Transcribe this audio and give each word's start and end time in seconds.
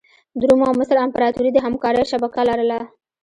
د 0.39 0.41
روم 0.49 0.61
او 0.67 0.73
مصر 0.79 0.97
امپراتوري 1.05 1.49
د 1.53 1.57
همکارۍ 1.65 2.01
شبکه 2.11 2.41
لرله. 2.49 2.79